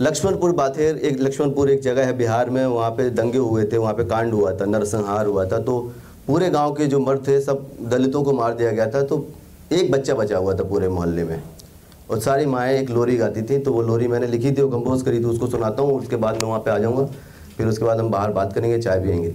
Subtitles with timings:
[0.00, 3.94] लक्ष्मणपुर बाथेर एक लक्ष्मणपुर एक जगह है बिहार में, वहाँ पे दंगे हुए थे, वहाँ
[3.94, 5.78] पे कांड हुआ था, नरसंहार हुआ था तो
[6.26, 9.26] पूरे गाँव के जो मर्द थे, सब दलितों को मार दिया गया था तो
[9.72, 11.42] एक बच्चा बचा हुआ था पूरे मोहल्ले में
[12.10, 15.02] और सारी माएँ एक लोरी गाती थी तो वो लोरी मैंने लिखी थी वो कंपोज
[15.02, 17.04] करी थी, उसको सुनाता हूँ, उसके बाद मैं वहाँ पर आ जाऊँगा,
[17.56, 19.34] फिर उसके बाद हम बाहर बात करेंगे, चाय पियेंगे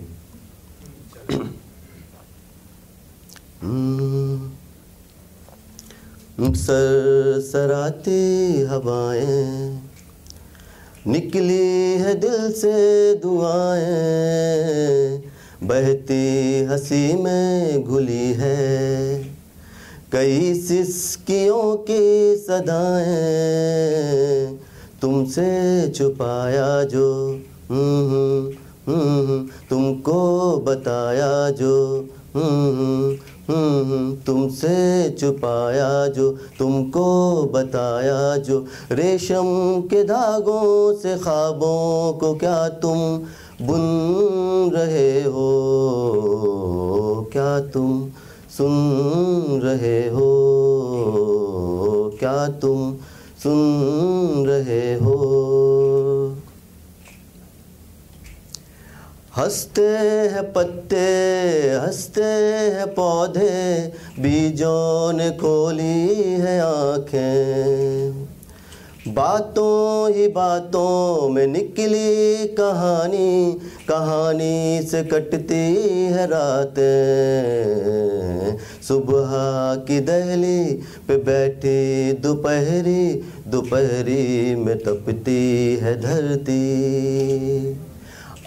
[3.64, 4.52] हम्म।
[6.55, 9.93] सर सराती हवाएँ
[11.07, 15.24] निकली है दिल से दुआएँ
[15.64, 19.34] बहती हँसी में घुली है।
[20.11, 24.58] कई सिस्कियों की सदाएँ
[25.02, 27.42] तुमसे छुपाया जो
[27.72, 28.52] हम्म, हम्म,
[28.88, 32.09] हम्म, तुमको बताया जो
[34.25, 43.21] तुमसे छुपाया जो, तुमको बताया जो। रेशम के धागों से ख्वाबों को क्या तुम
[43.66, 45.69] बुन रहे हो?
[47.31, 48.09] क्या तुम
[48.58, 50.49] सुन रहे हो?
[52.19, 52.95] क्या तुम
[53.44, 55.42] सुन रहे हो?
[59.38, 62.23] हँसते हैं पत्ते, हँसते
[62.73, 68.28] हैं पौधे, बीजों ने खोली है आँखें।
[69.08, 79.30] बातों ही बातों में निकली कहानी कहानी से कटती है रातें। सुबह
[79.88, 86.64] की दहली पे बैठी दोपहरी दोपहरी में तपती है धरती।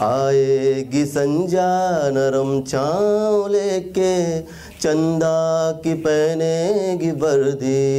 [0.02, 4.40] आएगी संजा नरम छाँव लेके,
[4.80, 7.94] चंदा की पहनेगी वर्दी।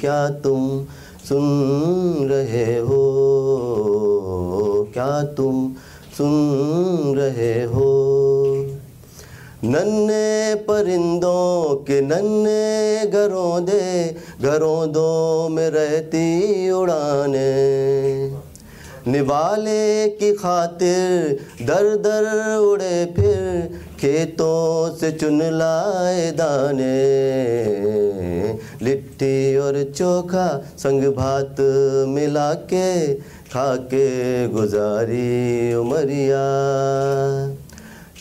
[0.00, 0.84] क्या तुम
[1.28, 3.20] सुन रहे हो?
[4.92, 5.72] क्या तुम
[6.18, 8.00] सुन रहे हो?
[9.64, 17.74] नन्हे परिंदों के नन्हे घरों दे, घरों दो में रहती उड़ाने।
[19.08, 23.70] निवाले की खातिर दर दर उड़े फिर,
[24.00, 26.94] खेतों से चुन लाए दाने।
[28.82, 30.46] लिट्टी और चोखा
[30.78, 31.56] संग भात
[32.08, 33.14] मिला के
[33.54, 36.44] खा के गुजारी उमरिया।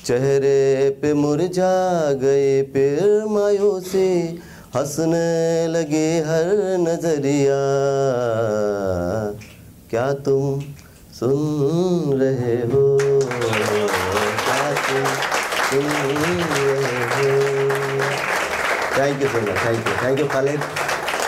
[0.05, 4.39] चेहरे पे मुरझा गए फिर मायूसी,
[4.75, 7.59] हंसने लगे हर नज़रिया।
[9.94, 10.62] क्या तुम
[11.14, 12.80] सुन रहे हो?
[13.09, 15.04] क्या तुम
[15.66, 16.22] सुन रहे
[17.09, 17.34] हो?
[18.98, 20.59] Thank you so thank you thank you Khalid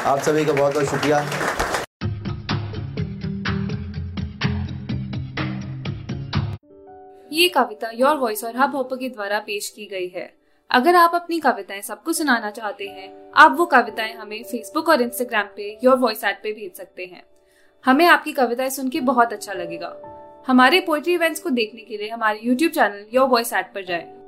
[0.05, 1.19] आप सभी का बहुत बहुत शुक्रिया।
[7.31, 10.25] ये कविता योर वॉइस और हब हॉपर के द्वारा पेश की गई है।
[10.71, 15.47] अगर आप अपनी कविताएँ सबको सुनाना चाहते हैं, आप वो कविताएँ हमें फेसबुक और इंस्टाग्राम
[15.55, 17.23] पे योर वॉइस ऐप पे भेज सकते हैं।
[17.85, 19.95] हमें आपकी कविताएँ सुन के बहुत अच्छा लगेगा
[20.47, 24.24] हमारे पोइट्री इवेंट्स को देखने के लिए हमारे YouTube channel your voice at पर जाएँ।